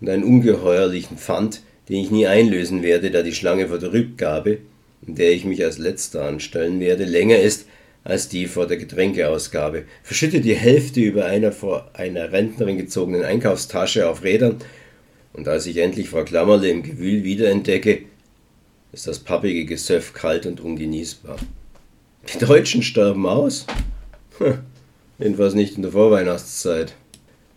und 0.00 0.08
einen 0.08 0.24
ungeheuerlichen 0.24 1.16
Pfand, 1.16 1.62
den 1.88 1.96
ich 1.96 2.10
nie 2.10 2.26
einlösen 2.26 2.82
werde, 2.82 3.10
da 3.10 3.22
die 3.22 3.34
Schlange 3.34 3.68
vor 3.68 3.78
der 3.78 3.92
Rückgabe, 3.92 4.58
in 5.06 5.14
der 5.14 5.32
ich 5.32 5.44
mich 5.44 5.62
als 5.62 5.78
letzter 5.78 6.24
anstellen 6.24 6.80
werde, 6.80 7.04
länger 7.04 7.38
ist 7.38 7.66
als 8.04 8.28
die 8.28 8.46
vor 8.46 8.66
der 8.66 8.76
Getränkeausgabe. 8.76 9.84
Verschütte 10.02 10.40
die 10.40 10.54
Hälfte 10.54 11.00
über 11.00 11.24
einer 11.24 11.52
vor 11.52 11.90
einer 11.94 12.30
Rentnerin 12.30 12.76
gezogenen 12.76 13.24
Einkaufstasche 13.24 14.08
auf 14.08 14.22
Rädern 14.22 14.58
und 15.34 15.48
als 15.48 15.66
ich 15.66 15.76
endlich 15.78 16.08
Frau 16.08 16.24
Klammerle 16.24 16.68
im 16.68 16.82
Gewühl 16.82 17.24
wiederentdecke, 17.24 18.02
ist 18.92 19.08
das 19.08 19.18
pappige 19.18 19.64
Gesöff 19.64 20.12
kalt 20.12 20.46
und 20.46 20.60
ungenießbar. 20.60 21.36
Die 22.32 22.38
Deutschen 22.38 22.82
sterben 22.82 23.26
aus? 23.26 23.66
Hm, 24.38 24.60
jedenfalls 25.18 25.54
nicht 25.54 25.76
in 25.76 25.82
der 25.82 25.90
Vorweihnachtszeit. 25.90 26.94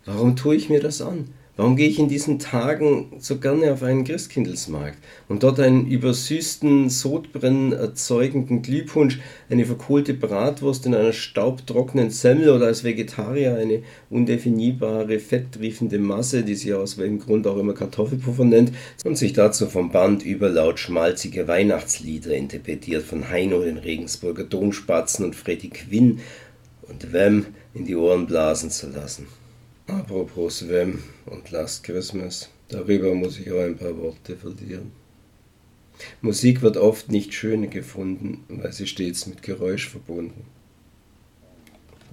Warum 0.06 0.36
tue 0.36 0.56
ich 0.56 0.70
mir 0.70 0.80
das 0.80 1.02
an? 1.02 1.30
Warum 1.58 1.76
gehe 1.76 1.90
ich 1.90 1.98
in 1.98 2.08
diesen 2.08 2.38
Tagen 2.38 3.14
so 3.18 3.40
gerne 3.40 3.74
auf 3.74 3.82
einen 3.82 4.04
Christkindlesmarkt 4.04 5.00
und 5.28 5.42
dort 5.42 5.60
einen 5.60 5.88
übersüßten, 5.88 6.92
Sodbrennen 6.92 7.74
erzeugenden 7.74 8.62
Glühpunsch, 8.62 9.20
eine 9.50 9.66
verkohlte 9.66 10.14
Bratwurst 10.14 10.86
in 10.86 10.94
einer 10.94 11.14
staubtrockenen 11.14 12.12
Semmel 12.12 12.52
oder 12.52 12.68
als 12.68 12.84
Vegetarier 12.84 13.56
eine 13.56 13.82
undefinierbare, 14.12 15.18
fetttriefende 15.18 15.98
Masse, 15.98 16.44
die 16.44 16.54
sich 16.54 16.76
aus 16.76 17.00
welchem 17.00 17.18
Grund 17.18 17.48
auch 17.48 17.58
immer 17.58 17.74
Kartoffelpuffer 17.74 18.46
nennt 18.46 18.72
und 19.04 19.18
sich 19.18 19.34
dazu 19.34 19.66
vom 19.66 19.92
Band 19.92 20.24
überlaut 20.24 20.80
schmalzige 20.80 21.48
Weihnachtslieder 21.48 22.36
interpretiert 22.36 23.02
von 23.02 23.30
Heino, 23.30 23.64
den 23.64 23.78
Regensburger 23.78 24.44
Domspatzen 24.44 25.26
und 25.26 25.36
Freddy 25.36 25.70
Quinn 25.70 26.20
und 26.84 27.14
Wem 27.14 27.48
in 27.74 27.86
die 27.86 27.96
Ohren 27.96 28.28
blasen 28.28 28.70
zu 28.70 28.92
lassen. 28.92 29.26
Apropos 29.88 30.68
Wem 30.68 31.02
und 31.28 31.50
Last 31.52 31.86
Christmas, 31.86 32.50
darüber 32.68 33.16
muss 33.16 33.40
ich 33.40 33.50
auch 33.54 33.62
ein 33.62 33.78
paar 33.78 33.98
Worte 33.98 34.36
verlieren. 34.36 34.92
Musik 36.22 36.62
wird 36.62 36.76
oft 36.76 37.10
nicht 37.10 37.34
schön 37.34 37.70
gefunden, 37.70 38.44
weil 38.50 38.74
sie 38.74 38.86
stets 38.86 39.28
mit 39.28 39.44
Geräusch 39.44 39.88
verbunden. 39.88 40.46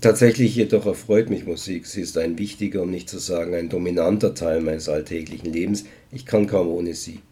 Tatsächlich 0.00 0.54
jedoch 0.54 0.86
erfreut 0.86 1.30
mich 1.30 1.46
Musik. 1.46 1.86
Sie 1.86 2.02
ist 2.02 2.16
ein 2.16 2.38
wichtiger, 2.38 2.82
um 2.82 2.92
nicht 2.92 3.08
zu 3.08 3.18
sagen 3.18 3.54
ein 3.54 3.68
dominanter 3.68 4.34
Teil 4.34 4.60
meines 4.60 4.88
alltäglichen 4.88 5.52
Lebens. 5.52 5.84
Ich 6.12 6.26
kann 6.26 6.46
kaum 6.46 6.68
ohne 6.68 6.94
sie. 6.94 7.22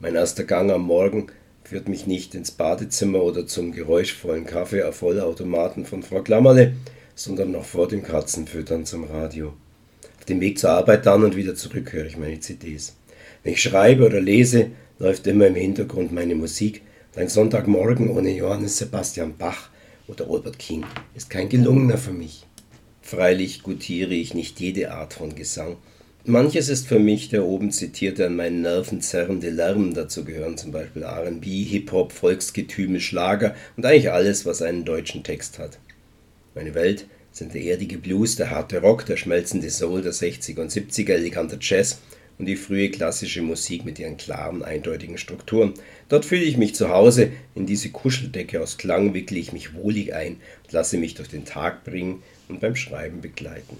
Mein 0.00 0.16
erster 0.16 0.42
Gang 0.42 0.72
am 0.72 0.82
Morgen 0.82 1.28
führt 1.62 1.88
mich 1.88 2.08
nicht 2.08 2.34
ins 2.34 2.50
Badezimmer 2.50 3.22
oder 3.22 3.46
zum 3.46 3.70
geräuschvollen 3.70 4.46
Kaffee 4.46 4.82
auf 4.82 4.96
Vollautomaten 4.96 5.84
von 5.84 6.02
Frau 6.02 6.22
Klammerle, 6.22 6.74
sondern 7.14 7.52
noch 7.52 7.64
vor 7.64 7.86
dem 7.86 8.02
Katzenfüttern 8.02 8.84
zum 8.84 9.04
Radio. 9.04 9.52
Auf 10.22 10.26
dem 10.26 10.40
Weg 10.40 10.60
zur 10.60 10.70
Arbeit 10.70 11.04
dann 11.04 11.24
und 11.24 11.34
wieder 11.34 11.56
zurück 11.56 11.92
höre 11.92 12.06
ich 12.06 12.16
meine 12.16 12.38
CDs. 12.38 12.94
Wenn 13.42 13.54
ich 13.54 13.60
schreibe 13.60 14.06
oder 14.06 14.20
lese, 14.20 14.68
läuft 15.00 15.26
immer 15.26 15.48
im 15.48 15.56
Hintergrund 15.56 16.12
meine 16.12 16.36
Musik. 16.36 16.82
ein 17.16 17.28
Sonntagmorgen 17.28 18.08
ohne 18.08 18.30
Johannes 18.30 18.78
Sebastian 18.78 19.36
Bach 19.36 19.70
oder 20.06 20.26
Robert 20.26 20.60
King 20.60 20.84
ist 21.16 21.28
kein 21.28 21.48
gelungener 21.48 21.98
für 21.98 22.12
mich. 22.12 22.46
Freilich 23.00 23.64
gutiere 23.64 24.14
ich 24.14 24.32
nicht 24.32 24.60
jede 24.60 24.92
Art 24.92 25.14
von 25.14 25.34
Gesang. 25.34 25.74
Manches 26.24 26.68
ist 26.68 26.86
für 26.86 27.00
mich 27.00 27.30
der 27.30 27.44
oben 27.44 27.72
zitierte 27.72 28.26
an 28.26 28.36
meinen 28.36 28.62
Nerven 28.62 29.00
zerrende 29.00 29.50
Lärm. 29.50 29.92
Dazu 29.92 30.24
gehören 30.24 30.56
zum 30.56 30.70
Beispiel 30.70 31.02
RB, 31.02 31.44
Hip-Hop, 31.44 32.12
Volksgetüme, 32.12 33.00
Schlager 33.00 33.56
und 33.76 33.84
eigentlich 33.84 34.12
alles, 34.12 34.46
was 34.46 34.62
einen 34.62 34.84
deutschen 34.84 35.24
Text 35.24 35.58
hat. 35.58 35.80
Meine 36.54 36.76
Welt 36.76 37.06
sind 37.32 37.54
der 37.54 37.62
erdige 37.62 37.98
Blues, 37.98 38.36
der 38.36 38.50
harte 38.50 38.80
Rock, 38.80 39.06
der 39.06 39.16
schmelzende 39.16 39.70
Soul 39.70 40.02
der 40.02 40.12
60er 40.12 40.60
und 40.60 40.70
70er, 40.70 41.12
eleganter 41.12 41.56
Jazz 41.60 41.98
und 42.38 42.46
die 42.46 42.56
frühe 42.56 42.90
klassische 42.90 43.42
Musik 43.42 43.84
mit 43.84 43.98
ihren 43.98 44.16
klaren, 44.16 44.62
eindeutigen 44.62 45.18
Strukturen. 45.18 45.74
Dort 46.08 46.24
fühle 46.24 46.42
ich 46.42 46.56
mich 46.56 46.74
zu 46.74 46.90
Hause, 46.90 47.30
in 47.54 47.66
diese 47.66 47.90
Kuscheldecke 47.90 48.60
aus 48.60 48.76
Klang 48.76 49.14
wickle 49.14 49.38
ich 49.38 49.52
mich 49.52 49.74
wohlig 49.74 50.14
ein 50.14 50.36
und 50.64 50.72
lasse 50.72 50.98
mich 50.98 51.14
durch 51.14 51.28
den 51.28 51.44
Tag 51.44 51.84
bringen 51.84 52.22
und 52.48 52.60
beim 52.60 52.76
Schreiben 52.76 53.20
begleiten. 53.20 53.76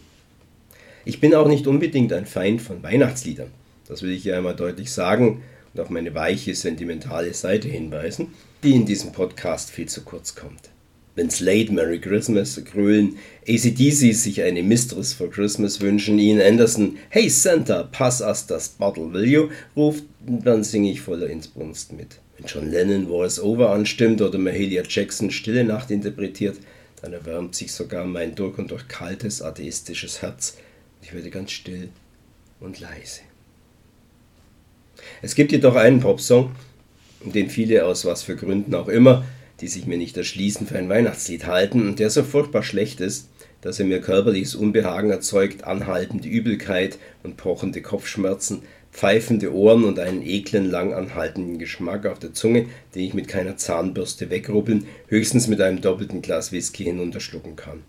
Ich 1.05 1.21
bin 1.21 1.35
auch 1.35 1.49
nicht 1.49 1.67
unbedingt 1.67 2.13
ein 2.13 2.27
Feind 2.27 2.63
von 2.63 2.83
Weihnachtsliedern. 2.83 3.51
Das 3.89 4.03
will 4.03 4.13
ich 4.13 4.23
hier 4.23 4.37
einmal 4.37 4.57
deutlich 4.57 4.93
sagen 4.93 5.43
und 5.75 5.81
auf 5.81 5.91
meine 5.91 6.15
weiche, 6.15 6.55
sentimentale 6.55 7.35
Seite 7.35 7.69
hinweisen, 7.69 8.29
die 8.63 8.73
in 8.73 8.87
diesem 8.87 9.13
Podcast 9.13 9.71
viel 9.71 9.89
zu 9.89 10.03
kurz 10.03 10.35
kommt 10.35 10.72
wenn 11.15 11.31
Slade 11.31 11.73
Merry 11.73 12.01
Christmas 12.01 12.61
grölen, 12.65 13.19
ACDC 13.47 14.15
sich 14.15 14.43
eine 14.43 14.63
Mistress 14.63 15.13
for 15.13 15.31
Christmas 15.31 15.81
wünschen, 15.81 16.19
Ian 16.19 16.41
Anderson 16.41 16.97
Hey 17.11 17.29
Santa, 17.29 17.85
pass 17.85 18.21
us 18.21 18.47
das 18.47 18.71
Bottle, 18.71 19.13
will 19.13 19.29
you? 19.29 19.49
ruft, 19.77 20.05
dann 20.27 20.65
singe 20.65 20.91
ich 20.91 21.01
voller 21.01 21.29
Insbrunst 21.29 21.93
mit. 21.93 22.19
Wenn 22.39 22.47
John 22.47 22.71
Lennon 22.71 23.11
Wars 23.11 23.41
Over 23.41 23.71
anstimmt 23.71 24.23
oder 24.23 24.39
Mahalia 24.39 24.83
Jackson 24.89 25.31
Stille 25.31 25.65
Nacht 25.65 25.91
interpretiert, 25.91 26.57
dann 27.03 27.13
erwärmt 27.13 27.55
sich 27.55 27.73
sogar 27.73 28.07
mein 28.07 28.35
durch 28.35 28.57
und 28.59 28.71
durch 28.71 28.89
kaltes, 28.89 29.43
atheistisches 29.43 30.23
Herz. 30.23 30.57
Ich 31.03 31.13
werde 31.13 31.31
ganz 31.31 31.51
still 31.51 31.91
und 32.61 32.81
leise. 32.81 33.21
Es 35.21 35.35
gibt 35.35 35.53
jedoch 35.53 35.75
einen 35.75 36.01
Popsong, 36.01 36.53
den 37.25 37.51
viele 37.51 37.85
aus 37.85 38.05
was 38.05 38.23
für 38.23 38.37
Gründen 38.37 38.75
auch 38.75 38.89
immer 38.89 39.25
die 39.63 39.69
sich 39.69 39.87
mir 39.87 39.97
nicht 39.97 40.17
erschließen, 40.17 40.67
für 40.67 40.77
ein 40.77 40.89
Weihnachtslied 40.89 41.47
halten 41.47 41.89
und 41.89 42.01
der 42.01 42.11
so 42.11 42.25
furchtbar 42.25 42.65
schlecht 42.65 43.01
ist, 43.01 43.29
dass 43.63 43.79
er 43.79 43.87
mir 43.87 44.01
körperliches 44.01 44.57
Unbehagen 44.57 45.11
erzeugt, 45.11 45.65
anhaltende 45.65 46.29
Übelkeit 46.29 46.99
und 47.23 47.37
pochende 47.37 47.81
Kopfschmerzen, 47.81 48.63
pfeifende 48.93 49.55
Ohren 49.55 49.85
und 49.85 50.01
einen 50.01 50.21
eklen, 50.21 50.69
lang 50.69 50.93
anhaltenden 50.93 51.59
Geschmack 51.59 52.07
auf 52.07 52.19
der 52.19 52.35
Zunge, 52.35 52.67
den 52.95 53.05
ich 53.05 53.15
mit 53.15 53.29
keiner 53.29 53.57
Zahnbürste 53.57 54.31
wegrubbeln, 54.31 54.87
höchstens 55.07 55.47
mit 55.47 55.61
einem 55.61 55.81
doppelten 55.81 56.23
Glas 56.23 56.51
Whisky 56.51 56.85
hinunterschlucken 56.85 57.55
kann. 57.55 57.85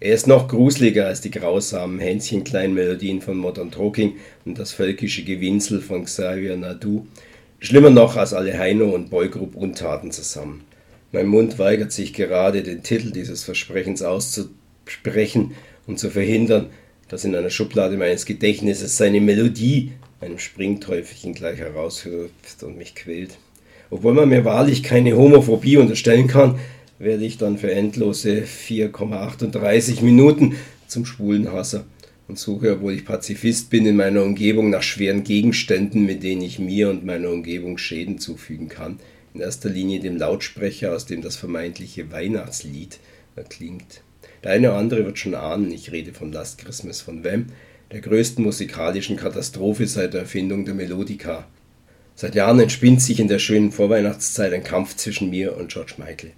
Er 0.00 0.14
ist 0.14 0.26
noch 0.26 0.48
gruseliger 0.48 1.06
als 1.06 1.22
die 1.22 1.30
grausamen 1.30 1.98
Hänschenkleinmelodien 1.98 3.22
von 3.22 3.36
Modern 3.36 3.70
Talking 3.70 4.16
und 4.44 4.58
das 4.58 4.72
völkische 4.72 5.24
Gewinzel 5.24 5.80
von 5.80 6.04
Xavier 6.04 6.56
Nadu, 6.56 7.06
schlimmer 7.58 7.90
noch 7.90 8.16
als 8.16 8.32
alle 8.32 8.56
Heino 8.56 8.90
und 8.90 9.10
Boygroup 9.10 9.54
Untaten 9.54 10.10
zusammen. 10.10 10.64
Mein 11.12 11.26
Mund 11.26 11.58
weigert 11.58 11.90
sich 11.90 12.12
gerade, 12.12 12.62
den 12.62 12.84
Titel 12.84 13.10
dieses 13.10 13.42
Versprechens 13.42 14.00
auszusprechen 14.00 15.52
und 15.88 15.98
zu 15.98 16.08
verhindern, 16.08 16.66
dass 17.08 17.24
in 17.24 17.34
einer 17.34 17.50
Schublade 17.50 17.96
meines 17.96 18.26
Gedächtnisses 18.26 18.96
seine 18.96 19.20
Melodie 19.20 19.90
einem 20.20 20.38
Springteufelchen 20.38 21.34
gleich 21.34 21.58
heraushüpft 21.58 22.62
und 22.62 22.78
mich 22.78 22.94
quält. 22.94 23.38
Obwohl 23.90 24.14
man 24.14 24.28
mir 24.28 24.44
wahrlich 24.44 24.84
keine 24.84 25.16
Homophobie 25.16 25.78
unterstellen 25.78 26.28
kann, 26.28 26.60
werde 27.00 27.24
ich 27.24 27.38
dann 27.38 27.58
für 27.58 27.72
endlose 27.72 28.44
4,38 28.44 30.04
Minuten 30.04 30.54
zum 30.86 31.04
schwulen 31.06 31.50
Hasser 31.52 31.86
und 32.28 32.38
suche, 32.38 32.74
obwohl 32.74 32.92
ich 32.92 33.04
Pazifist 33.04 33.68
bin, 33.68 33.84
in 33.84 33.96
meiner 33.96 34.22
Umgebung 34.22 34.70
nach 34.70 34.84
schweren 34.84 35.24
Gegenständen, 35.24 36.06
mit 36.06 36.22
denen 36.22 36.42
ich 36.42 36.60
mir 36.60 36.88
und 36.88 37.04
meiner 37.04 37.30
Umgebung 37.30 37.78
Schäden 37.78 38.20
zufügen 38.20 38.68
kann 38.68 39.00
in 39.34 39.40
erster 39.40 39.68
Linie 39.68 40.00
dem 40.00 40.16
Lautsprecher, 40.16 40.94
aus 40.94 41.06
dem 41.06 41.22
das 41.22 41.36
vermeintliche 41.36 42.10
Weihnachtslied 42.10 42.98
erklingt. 43.36 44.02
Der 44.42 44.52
eine 44.52 44.70
oder 44.70 44.78
andere 44.78 45.04
wird 45.04 45.18
schon 45.18 45.34
ahnen, 45.34 45.70
ich 45.70 45.92
rede 45.92 46.12
von 46.12 46.32
Last 46.32 46.58
Christmas 46.58 47.00
von 47.00 47.24
Wem, 47.24 47.46
der 47.92 48.00
größten 48.00 48.44
musikalischen 48.44 49.16
Katastrophe 49.16 49.86
seit 49.86 50.14
der 50.14 50.22
Erfindung 50.22 50.64
der 50.64 50.74
Melodika. 50.74 51.46
Seit 52.14 52.34
Jahren 52.34 52.60
entspinnt 52.60 53.02
sich 53.02 53.20
in 53.20 53.28
der 53.28 53.38
schönen 53.38 53.72
Vorweihnachtszeit 53.72 54.52
ein 54.52 54.64
Kampf 54.64 54.96
zwischen 54.96 55.30
mir 55.30 55.56
und 55.56 55.72
George 55.72 55.94
Michael. 55.98 56.32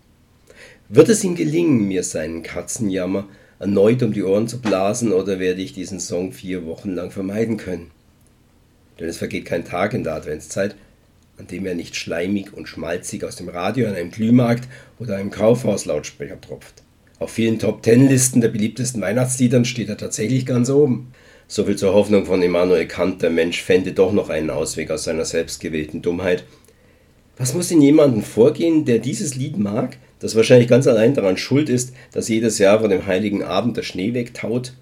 Wird 0.88 1.08
es 1.08 1.24
ihm 1.24 1.34
gelingen, 1.34 1.88
mir 1.88 2.02
seinen 2.02 2.42
Katzenjammer 2.42 3.28
erneut 3.58 4.02
um 4.02 4.12
die 4.12 4.24
Ohren 4.24 4.48
zu 4.48 4.60
blasen, 4.60 5.12
oder 5.12 5.38
werde 5.38 5.62
ich 5.62 5.72
diesen 5.72 6.00
Song 6.00 6.32
vier 6.32 6.66
Wochen 6.66 6.90
lang 6.90 7.10
vermeiden 7.10 7.56
können? 7.56 7.90
Denn 8.98 9.08
es 9.08 9.18
vergeht 9.18 9.44
kein 9.44 9.64
Tag 9.64 9.94
in 9.94 10.04
der 10.04 10.14
Adventszeit, 10.14 10.74
an 11.42 11.48
dem 11.48 11.66
er 11.66 11.74
nicht 11.74 11.96
schleimig 11.96 12.52
und 12.52 12.68
schmalzig 12.68 13.24
aus 13.24 13.34
dem 13.34 13.48
Radio 13.48 13.88
an 13.88 13.96
einem 13.96 14.12
Glühmarkt 14.12 14.68
oder 15.00 15.16
einem 15.16 15.32
Kaufhauslautsprecher 15.32 16.40
tropft. 16.40 16.84
Auf 17.18 17.32
vielen 17.32 17.58
Top-Ten-Listen 17.58 18.40
der 18.40 18.48
beliebtesten 18.48 19.02
Weihnachtsliedern 19.02 19.64
steht 19.64 19.88
er 19.88 19.96
tatsächlich 19.96 20.46
ganz 20.46 20.70
oben. 20.70 21.12
So 21.48 21.64
viel 21.64 21.74
zur 21.74 21.94
Hoffnung 21.94 22.26
von 22.26 22.42
Immanuel 22.42 22.86
Kant, 22.86 23.22
der 23.22 23.30
Mensch 23.30 23.60
fände 23.60 23.92
doch 23.92 24.12
noch 24.12 24.28
einen 24.28 24.50
Ausweg 24.50 24.92
aus 24.92 25.02
seiner 25.02 25.24
selbstgewählten 25.24 26.00
Dummheit. 26.00 26.44
Was 27.36 27.54
muss 27.54 27.72
in 27.72 27.82
jemandem 27.82 28.22
vorgehen, 28.22 28.84
der 28.84 29.00
dieses 29.00 29.34
Lied 29.34 29.58
mag, 29.58 29.96
das 30.20 30.36
wahrscheinlich 30.36 30.68
ganz 30.68 30.86
allein 30.86 31.14
daran 31.14 31.36
schuld 31.36 31.68
ist, 31.68 31.92
dass 32.12 32.28
jedes 32.28 32.58
Jahr 32.58 32.78
vor 32.78 32.88
dem 32.88 33.06
heiligen 33.06 33.42
Abend 33.42 33.76
der 33.76 33.82
Schnee 33.82 34.14
wegtaut? 34.14 34.74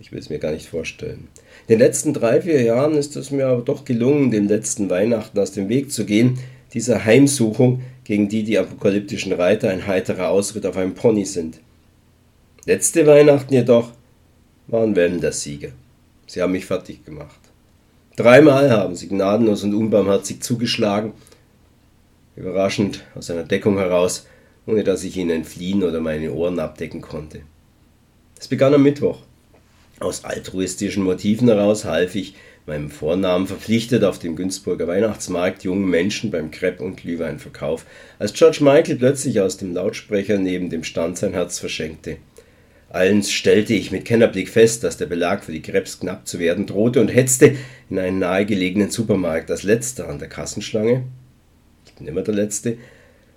Ich 0.00 0.12
will 0.12 0.18
es 0.18 0.28
mir 0.28 0.38
gar 0.38 0.52
nicht 0.52 0.68
vorstellen. 0.68 1.28
In 1.68 1.78
den 1.78 1.78
letzten 1.78 2.12
drei, 2.12 2.40
vier 2.40 2.60
Jahren 2.62 2.94
ist 2.94 3.14
es 3.14 3.30
mir 3.30 3.46
aber 3.46 3.62
doch 3.62 3.84
gelungen, 3.84 4.30
dem 4.30 4.48
letzten 4.48 4.90
Weihnachten 4.90 5.38
aus 5.38 5.52
dem 5.52 5.68
Weg 5.68 5.92
zu 5.92 6.04
gehen, 6.04 6.38
dieser 6.74 7.04
Heimsuchung, 7.04 7.82
gegen 8.04 8.28
die 8.28 8.42
die 8.42 8.58
apokalyptischen 8.58 9.32
Reiter 9.32 9.70
ein 9.70 9.86
heiterer 9.86 10.28
Ausritt 10.28 10.66
auf 10.66 10.76
einem 10.76 10.94
Pony 10.94 11.24
sind. 11.24 11.60
Letzte 12.66 13.06
Weihnachten 13.06 13.54
jedoch 13.54 13.92
waren 14.66 14.96
Wellen 14.96 15.20
der 15.20 15.32
Sieger. 15.32 15.70
Sie 16.26 16.42
haben 16.42 16.52
mich 16.52 16.66
fertig 16.66 17.04
gemacht. 17.04 17.38
Dreimal 18.16 18.70
haben 18.70 18.96
sie 18.96 19.08
gnadenlos 19.08 19.62
und 19.62 19.74
unbarmherzig 19.74 20.42
zugeschlagen, 20.42 21.12
überraschend 22.36 23.04
aus 23.14 23.30
einer 23.30 23.44
Deckung 23.44 23.78
heraus, 23.78 24.26
ohne 24.66 24.84
dass 24.84 25.04
ich 25.04 25.16
ihnen 25.16 25.30
entfliehen 25.30 25.82
oder 25.82 26.00
meine 26.00 26.32
Ohren 26.32 26.58
abdecken 26.58 27.00
konnte. 27.00 27.42
Es 28.38 28.48
begann 28.48 28.74
am 28.74 28.82
Mittwoch. 28.82 29.18
Aus 30.02 30.24
altruistischen 30.24 31.04
Motiven 31.04 31.46
heraus 31.46 31.84
half 31.84 32.16
ich, 32.16 32.34
meinem 32.66 32.90
Vornamen 32.90 33.46
verpflichtet 33.46 34.02
auf 34.02 34.18
dem 34.18 34.34
Günzburger 34.34 34.88
Weihnachtsmarkt 34.88 35.62
jungen 35.62 35.88
Menschen 35.88 36.32
beim 36.32 36.50
Crepe- 36.50 36.82
und 36.82 36.96
Glühweinverkauf, 36.96 37.86
als 38.18 38.32
George 38.32 38.58
Michael 38.64 38.96
plötzlich 38.96 39.40
aus 39.40 39.58
dem 39.58 39.72
Lautsprecher 39.72 40.38
neben 40.38 40.70
dem 40.70 40.82
Stand 40.82 41.18
sein 41.18 41.34
Herz 41.34 41.60
verschenkte. 41.60 42.16
Allens 42.88 43.30
stellte 43.30 43.74
ich 43.74 43.92
mit 43.92 44.04
Kennerblick 44.04 44.48
fest, 44.48 44.82
dass 44.82 44.96
der 44.96 45.06
Belag 45.06 45.44
für 45.44 45.52
die 45.52 45.62
Krebs 45.62 46.00
knapp 46.00 46.26
zu 46.26 46.40
werden 46.40 46.66
drohte 46.66 47.00
und 47.00 47.06
hetzte 47.06 47.54
in 47.88 47.98
einen 47.98 48.18
nahegelegenen 48.18 48.90
Supermarkt. 48.90 49.52
Als 49.52 49.62
letzter 49.62 50.08
an 50.08 50.18
der 50.18 50.28
Kassenschlange, 50.28 51.04
ich 51.86 51.92
bin 51.94 52.08
immer 52.08 52.22
der 52.22 52.34
Letzte, 52.34 52.76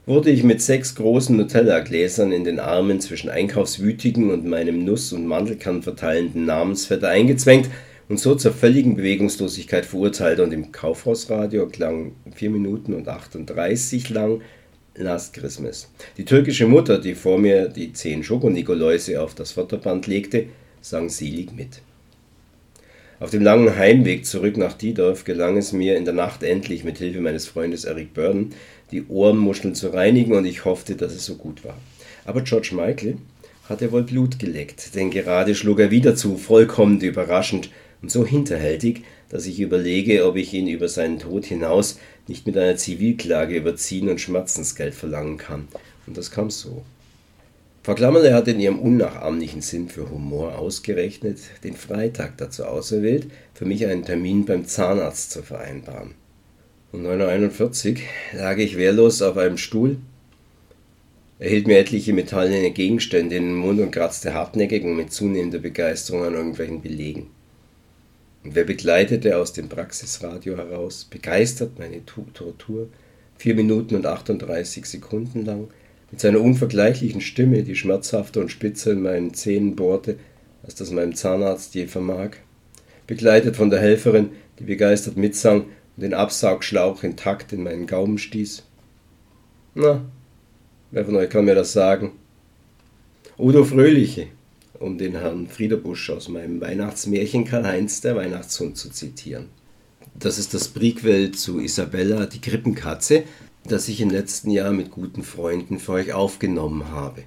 wurde 0.06 0.30
ich 0.30 0.44
mit 0.44 0.62
sechs 0.62 0.96
großen 0.96 1.36
Nutella-Gläsern 1.36 2.32
in 2.32 2.44
den 2.44 2.60
Armen 2.60 3.02
zwischen 3.02 3.30
einkaufswütigen 3.30 4.30
und 4.30 4.46
meinem 4.46 4.86
Nuss- 4.86 5.14
und 5.14 5.26
Mandelkern 5.26 5.82
verteilenden 5.82 6.46
Namensvetter 6.46 7.10
eingezwängt 7.10 7.70
und 8.08 8.20
so 8.20 8.36
zur 8.36 8.54
völligen 8.54 8.96
Bewegungslosigkeit 8.96 9.86
verurteilt 9.86 10.40
und 10.40 10.54
im 10.54 10.72
Kaufhausradio 10.72 11.68
klang 11.68 12.12
4 12.36 12.52
Minuten 12.52 12.94
und 12.94 13.08
38 13.08 14.10
lang 14.12 14.42
Last 14.98 15.34
Christmas. 15.34 15.92
Die 16.18 16.24
türkische 16.24 16.68
Mutter, 16.68 17.00
die 17.00 17.16
vor 17.16 17.40
mir 17.40 17.68
die 17.68 17.92
zehn 17.92 18.24
Schokonikoläuse 18.24 19.22
auf 19.22 19.34
das 19.34 19.52
Förderband 19.52 20.08
legte, 20.08 20.46
sang 20.82 21.10
selig 21.10 21.52
mit. 21.54 21.82
Auf 23.18 23.30
dem 23.30 23.44
langen 23.44 23.78
Heimweg 23.78 24.26
zurück 24.26 24.58
nach 24.58 24.74
Diedorf 24.74 25.24
gelang 25.24 25.56
es 25.56 25.72
mir 25.72 25.96
in 25.96 26.04
der 26.04 26.14
Nacht 26.14 26.44
endlich 26.44 26.84
mit 26.84 26.98
Hilfe 26.98 27.22
meines 27.22 27.48
Freundes 27.48 27.86
Eric 27.86 28.14
Burden 28.14 28.54
die 28.92 29.06
Ohrenmuscheln 29.08 29.74
zu 29.74 29.88
reinigen 29.88 30.34
und 30.34 30.46
ich 30.46 30.66
hoffte, 30.66 30.96
dass 30.96 31.14
es 31.14 31.25
so 31.25 31.36
gut 31.36 31.64
war. 31.64 31.78
Aber 32.25 32.42
George 32.42 32.72
Michael 32.74 33.18
hatte 33.70 33.94
wohl 33.94 34.04
Blut 34.04 34.38
geleckt, 34.38 34.96
denn 34.96 35.12
gerade 35.12 35.56
schlug 35.56 35.80
er 35.80 35.92
wieder 35.92 36.16
zu, 36.16 36.36
vollkommen 36.38 37.00
überraschend 37.00 37.70
und 38.01 38.12
so 38.12 38.25
hinterhältig, 38.25 39.04
dass 39.30 39.46
ich 39.46 39.62
überlege, 39.62 40.25
ob 40.28 40.36
ich 40.36 40.54
ihn 40.54 40.68
über 40.68 40.90
seinen 40.90 41.18
Tod 41.18 41.46
hinaus 41.46 41.98
nicht 42.28 42.46
mit 42.46 42.58
einer 42.58 42.75
Zivilklage 42.75 43.56
überziehen 43.56 44.10
und 44.10 44.20
Schmerzensgeld 44.20 44.94
verlangen 44.94 45.38
kann. 45.38 45.70
Und 46.06 46.18
das 46.18 46.32
kam 46.32 46.50
so. 46.50 46.84
Frau 47.86 47.94
Klammerle 47.94 48.34
hat 48.34 48.48
in 48.48 48.60
ihrem 48.60 48.80
unnachahmlichen 48.80 49.62
Sinn 49.62 49.90
für 49.90 50.10
Humor 50.10 50.58
ausgerechnet 50.58 51.38
den 51.64 51.76
Freitag 51.76 52.36
dazu 52.40 52.66
auserwählt, 52.66 53.28
für 53.54 53.66
mich 53.66 53.86
einen 53.86 54.04
Termin 54.04 54.44
beim 54.44 54.66
Zahnarzt 54.66 55.30
zu 55.30 55.44
vereinbaren. 55.44 56.16
Um 56.92 57.06
9.41 57.06 57.92
Uhr 57.92 58.40
lag 58.40 58.58
ich 58.58 58.76
wehrlos 58.76 59.22
auf 59.22 59.38
einem 59.38 59.60
Stuhl. 59.60 59.98
Er 61.38 61.52
hielt 61.52 61.68
mir 61.68 61.78
etliche 61.78 62.12
metallene 62.14 62.72
Gegenstände 62.72 63.36
in 63.36 63.50
den 63.50 63.56
Mund 63.56 63.80
und 63.80 63.92
kratzte 63.92 64.34
hartnäckig 64.34 64.84
und 64.84 64.96
mit 64.96 65.14
zunehmender 65.14 65.60
Begeisterung 65.60 66.24
an 66.24 66.34
irgendwelchen 66.34 66.82
Belegen. 66.82 67.30
Und 68.44 68.56
wer 68.56 68.64
begleitete 68.64 69.38
aus 69.38 69.54
dem 69.54 69.70
Praxisradio 69.70 70.58
heraus, 70.58 71.06
begeistert 71.08 71.78
meine 71.78 72.04
Tortur, 72.04 72.90
vier 73.38 73.54
Minuten 73.54 73.94
und 73.94 74.08
38 74.08 74.88
Sekunden 74.88 75.46
lang, 75.46 75.68
mit 76.16 76.22
seiner 76.22 76.40
unvergleichlichen 76.40 77.20
Stimme, 77.20 77.64
die 77.64 77.75
schmerzhafter 77.75 78.40
und 78.40 78.48
spitzer 78.48 78.94
in 78.94 79.01
meinen 79.01 79.34
Zähnen 79.34 79.75
bohrte, 79.75 80.18
als 80.64 80.75
das 80.75 80.90
meinem 80.90 81.14
Zahnarzt 81.14 81.75
je 81.75 81.88
vermag, 81.88 82.38
begleitet 83.06 83.58
von 83.58 83.70
der 83.70 83.82
Helferin, 83.82 84.30
die 84.58 84.64
begeistert 84.64 85.18
mitsang 85.18 85.64
und 85.64 86.04
den 86.04 86.14
Absaugschlauch 86.14 87.04
intakt 87.04 87.51
in 87.51 87.64
meinen 87.64 87.86
Gaumen 87.86 88.18
stieß. 88.18 88.64
Na, 89.74 90.06
wer 90.92 91.04
von 91.04 91.18
euch 91.18 91.30
kann 91.30 91.44
mir 91.44 91.56
das 91.56 91.74
sagen? 91.74 92.14
Udo 93.38 93.66
Fröhliche, 93.66 94.28
um 94.80 94.98
den 94.98 95.20
Herrn 95.20 95.48
Friederbusch 95.48 96.12
aus 96.12 96.30
meinem 96.30 96.62
Weihnachtsmärchen 96.62 97.44
Karl-Heinz 97.44 98.00
der 98.00 98.16
Weihnachtshund 98.16 98.78
zu 98.78 98.90
zitieren. 98.90 99.48
Das 100.18 100.38
ist 100.38 100.54
das 100.54 100.70
Prequel 100.70 101.32
zu 101.32 101.60
Isabella, 101.60 102.25
die 102.25 102.40
Krippenkatze, 102.40 103.24
das 103.66 103.88
ich 103.88 104.01
im 104.01 104.10
letzten 104.10 104.51
Jahr 104.51 104.72
mit 104.72 104.92
guten 104.92 105.24
Freunden 105.24 105.80
für 105.80 105.94
euch 105.94 106.14
aufgenommen 106.14 106.90
habe. 106.90 107.24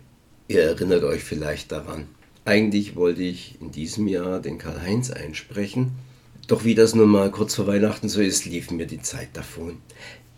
Ihr 0.49 0.63
erinnert 0.63 1.05
euch 1.05 1.23
vielleicht 1.25 1.73
daran. 1.73 2.07
Eigentlich 2.45 2.97
wollte 2.97 3.23
ich 3.23 3.57
in 3.61 3.73
diesem 3.73 4.09
Jahr 4.09 4.41
den 4.41 4.59
Karl-Heinz 4.59 5.11
einsprechen, 5.11 5.93
doch 6.47 6.65
wie 6.65 6.75
das 6.75 6.95
nun 6.95 7.11
mal 7.11 7.31
kurz 7.31 7.55
vor 7.55 7.67
Weihnachten 7.67 8.09
so 8.09 8.21
ist, 8.21 8.47
lief 8.47 8.71
mir 8.71 8.87
die 8.87 9.03
Zeit 9.03 9.29
davon. 9.35 9.77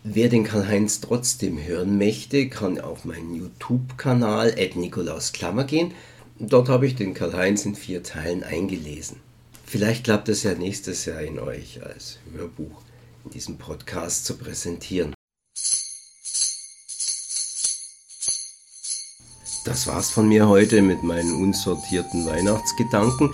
Wer 0.02 0.28
den 0.28 0.44
Karl-Heinz 0.44 1.00
trotzdem 1.00 1.62
hören 1.62 1.98
möchte, 1.98 2.48
kann 2.48 2.80
auf 2.80 3.04
meinen 3.04 3.34
YouTube-Kanal 3.34 4.54
Nikolaus 4.74 5.32
Klammer 5.32 5.64
gehen 5.64 5.92
Dort 6.42 6.70
habe 6.70 6.86
ich 6.86 6.96
den 6.96 7.12
Karl-Heinz 7.12 7.66
in 7.66 7.74
vier 7.74 8.02
Teilen 8.02 8.42
eingelesen. 8.42 9.18
Vielleicht 9.66 10.04
klappt 10.04 10.30
es 10.30 10.42
ja 10.42 10.54
nächstes 10.54 11.04
Jahr 11.04 11.20
in 11.20 11.38
euch 11.38 11.84
als 11.84 12.18
Hörbuch 12.32 12.80
in 13.26 13.30
diesem 13.32 13.58
Podcast 13.58 14.24
zu 14.24 14.38
präsentieren. 14.38 15.12
das 19.64 19.86
war's 19.86 20.10
von 20.10 20.28
mir 20.28 20.48
heute 20.48 20.82
mit 20.82 21.02
meinen 21.02 21.34
unsortierten 21.34 22.26
Weihnachtsgedanken. 22.26 23.30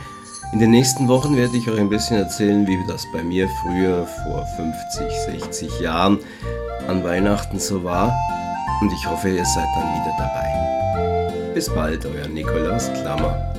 In 0.53 0.61
den 0.61 0.71
nächsten 0.71 1.09
Wochen 1.09 1.37
werde 1.37 1.57
ich 1.57 1.69
euch 1.69 1.79
ein 1.79 1.89
bisschen 1.89 2.19
erzählen, 2.19 2.67
wie 2.67 2.79
das 2.87 3.05
bei 3.13 3.23
mir 3.23 3.49
früher 3.63 4.07
vor 4.25 4.47
50, 4.57 5.41
60 5.43 5.81
Jahren 5.81 6.19
an 6.89 7.03
Weihnachten 7.05 7.59
so 7.59 7.83
war. 7.83 8.13
Und 8.81 8.93
ich 8.93 9.07
hoffe, 9.07 9.29
ihr 9.29 9.45
seid 9.45 9.69
dann 9.75 9.95
wieder 9.95 10.15
dabei. 10.19 11.53
Bis 11.55 11.69
bald, 11.69 12.05
euer 12.07 12.29
Nikolaus 12.29 12.91
Klammer. 12.93 13.53